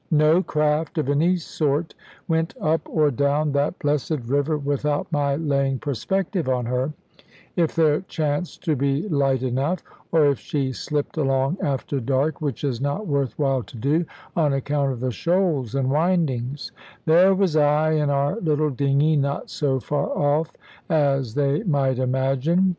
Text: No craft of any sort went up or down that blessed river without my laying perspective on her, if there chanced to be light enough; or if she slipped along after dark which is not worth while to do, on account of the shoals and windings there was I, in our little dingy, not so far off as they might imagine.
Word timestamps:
No 0.09 0.41
craft 0.41 0.97
of 0.97 1.09
any 1.09 1.35
sort 1.35 1.93
went 2.27 2.55
up 2.59 2.89
or 2.89 3.11
down 3.11 3.51
that 3.51 3.77
blessed 3.77 4.25
river 4.25 4.57
without 4.57 5.05
my 5.11 5.35
laying 5.35 5.77
perspective 5.77 6.49
on 6.49 6.65
her, 6.65 6.91
if 7.55 7.75
there 7.75 8.01
chanced 8.01 8.63
to 8.63 8.75
be 8.75 9.07
light 9.09 9.43
enough; 9.43 9.83
or 10.11 10.25
if 10.25 10.39
she 10.39 10.71
slipped 10.71 11.17
along 11.17 11.57
after 11.61 11.99
dark 11.99 12.41
which 12.41 12.63
is 12.63 12.81
not 12.81 13.05
worth 13.05 13.37
while 13.37 13.61
to 13.61 13.77
do, 13.77 14.03
on 14.35 14.53
account 14.53 14.91
of 14.91 15.01
the 15.01 15.11
shoals 15.11 15.75
and 15.75 15.91
windings 15.91 16.71
there 17.05 17.35
was 17.35 17.55
I, 17.55 17.91
in 17.91 18.09
our 18.09 18.37
little 18.39 18.71
dingy, 18.71 19.15
not 19.15 19.51
so 19.51 19.79
far 19.79 20.09
off 20.17 20.51
as 20.89 21.35
they 21.35 21.61
might 21.61 21.99
imagine. 21.99 22.69